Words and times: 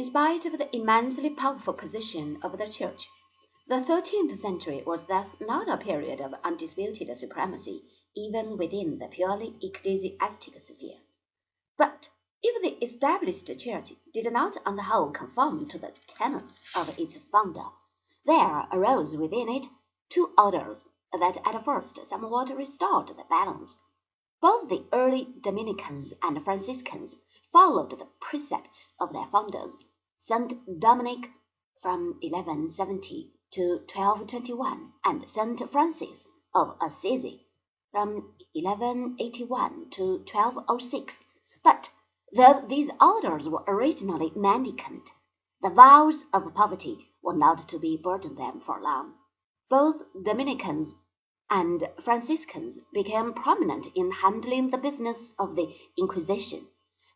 In 0.00 0.06
spite 0.06 0.46
of 0.46 0.56
the 0.56 0.74
immensely 0.74 1.28
powerful 1.28 1.74
position 1.74 2.38
of 2.42 2.56
the 2.56 2.66
Church, 2.66 3.06
the 3.68 3.82
thirteenth 3.82 4.34
century 4.38 4.82
was 4.86 5.04
thus 5.04 5.38
not 5.42 5.68
a 5.68 5.76
period 5.76 6.22
of 6.22 6.32
undisputed 6.42 7.14
supremacy 7.14 7.84
even 8.16 8.56
within 8.56 8.98
the 8.98 9.08
purely 9.08 9.58
ecclesiastic 9.60 10.58
sphere. 10.58 10.96
But 11.76 12.08
if 12.42 12.62
the 12.62 12.82
Established 12.82 13.46
Church 13.58 13.92
did 14.10 14.32
not 14.32 14.56
on 14.64 14.76
the 14.76 14.84
whole 14.84 15.10
conform 15.10 15.68
to 15.68 15.78
the 15.78 15.92
tenets 16.06 16.64
of 16.74 16.98
its 16.98 17.18
founder, 17.30 17.66
there 18.24 18.66
arose 18.72 19.14
within 19.14 19.50
it 19.50 19.66
two 20.08 20.32
orders 20.38 20.82
that 21.12 21.46
at 21.46 21.62
first 21.62 22.06
somewhat 22.06 22.48
restored 22.56 23.08
the 23.08 23.24
balance. 23.28 23.78
Both 24.40 24.70
the 24.70 24.86
early 24.94 25.26
Dominicans 25.42 26.14
and 26.22 26.42
Franciscans 26.42 27.16
followed 27.52 27.90
the 27.90 28.06
precepts 28.18 28.94
of 28.98 29.12
their 29.12 29.26
founders, 29.26 29.74
St. 30.22 30.78
Dominic 30.78 31.30
from 31.80 32.18
1170 32.20 33.32
to 33.52 33.62
1221, 33.90 34.92
and 35.02 35.26
St. 35.26 35.72
Francis 35.72 36.28
of 36.54 36.76
Assisi 36.78 37.46
from 37.90 38.34
1181 38.52 39.88
to 39.88 40.18
1206. 40.18 41.24
But 41.64 41.90
though 42.36 42.60
these 42.68 42.90
orders 43.00 43.48
were 43.48 43.64
originally 43.66 44.30
mendicant, 44.36 45.10
the 45.62 45.70
vows 45.70 46.26
of 46.34 46.52
poverty 46.52 47.08
were 47.22 47.32
not 47.34 47.66
to 47.70 47.78
be 47.78 47.96
burden 47.96 48.34
them 48.34 48.60
for 48.60 48.78
long. 48.78 49.14
Both 49.70 50.02
Dominicans 50.22 50.92
and 51.48 51.88
Franciscans 52.04 52.78
became 52.92 53.32
prominent 53.32 53.86
in 53.94 54.10
handling 54.10 54.68
the 54.68 54.76
business 54.76 55.32
of 55.38 55.56
the 55.56 55.74
Inquisition. 55.96 56.68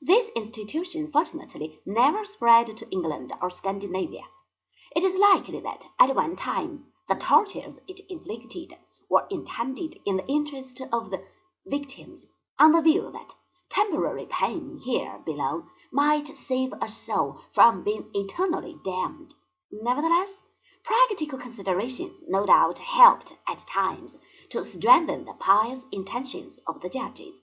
This 0.07 0.29
institution 0.37 1.11
fortunately 1.11 1.81
never 1.87 2.27
spread 2.27 2.67
to 2.77 2.91
England 2.91 3.33
or 3.41 3.49
Scandinavia. 3.49 4.25
It 4.95 5.03
is 5.03 5.17
likely 5.17 5.61
that 5.61 5.87
at 5.99 6.15
one 6.15 6.37
time 6.37 6.93
the 7.09 7.15
tortures 7.15 7.79
it 7.89 8.01
inflicted 8.11 8.77
were 9.09 9.27
intended 9.31 9.99
in 10.05 10.19
the 10.19 10.27
interest 10.27 10.83
of 10.93 11.09
the 11.09 11.25
victims, 11.65 12.27
on 12.59 12.73
the 12.73 12.83
view 12.83 13.11
that 13.13 13.33
temporary 13.71 14.27
pain 14.27 14.77
here 14.85 15.23
below 15.25 15.69
might 15.91 16.29
save 16.29 16.75
a 16.83 16.89
soul 16.89 17.41
from 17.51 17.83
being 17.83 18.11
eternally 18.13 18.77
damned. 18.85 19.33
Nevertheless, 19.73 20.39
practical 20.83 21.39
considerations 21.39 22.15
no 22.29 22.45
doubt 22.45 22.79
helped 22.79 23.39
at 23.49 23.61
times 23.61 24.19
to 24.51 24.65
strengthen 24.65 25.25
the 25.25 25.33
pious 25.33 25.87
intentions 25.91 26.61
of 26.67 26.83
the 26.83 26.91
judges. 26.91 27.41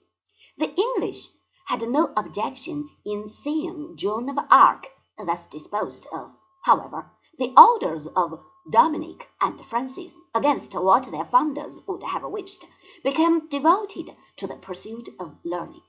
The 0.58 0.72
English 0.80 1.26
had 1.72 1.88
no 1.88 2.12
objection 2.18 2.86
in 3.02 3.26
seeing 3.26 3.96
Joan 3.96 4.28
of 4.28 4.36
Arc 4.50 4.90
thus 5.16 5.46
disposed 5.46 6.06
of. 6.12 6.30
However, 6.64 7.10
the 7.38 7.54
orders 7.56 8.06
of 8.08 8.44
Dominic 8.68 9.30
and 9.40 9.58
Francis, 9.64 10.20
against 10.34 10.74
what 10.74 11.04
their 11.04 11.24
founders 11.24 11.78
would 11.86 12.02
have 12.02 12.24
wished, 12.24 12.66
became 13.02 13.48
devoted 13.48 14.14
to 14.36 14.46
the 14.46 14.56
pursuit 14.56 15.08
of 15.18 15.38
learning. 15.44 15.80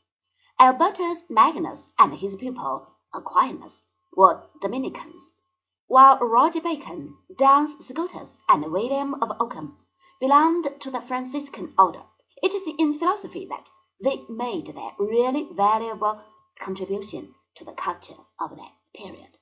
Albertus 0.57 1.25
Magnus 1.29 1.91
and 1.99 2.13
his 2.15 2.35
pupil 2.35 2.87
Aquinas 3.13 3.83
were 4.15 4.41
Dominicans 4.61 5.27
while 5.87 6.17
Roger 6.19 6.61
Bacon, 6.61 7.17
Duns 7.37 7.85
Scotus, 7.85 8.39
and 8.47 8.71
William 8.71 9.15
of 9.15 9.31
Ockham 9.37 9.77
belonged 10.21 10.79
to 10.79 10.89
the 10.89 11.01
Franciscan 11.01 11.73
order. 11.77 12.03
It 12.41 12.53
is 12.53 12.73
in 12.77 12.97
philosophy 12.97 13.45
that 13.47 13.69
they 14.03 14.25
made 14.29 14.67
their 14.67 14.91
really 14.99 15.47
valuable 15.53 16.21
contribution 16.59 17.33
to 17.55 17.65
the 17.65 17.71
culture 17.73 18.17
of 18.39 18.51
that 18.57 18.71
period. 18.95 19.37